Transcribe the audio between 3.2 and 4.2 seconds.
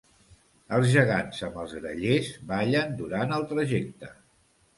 el trajecte.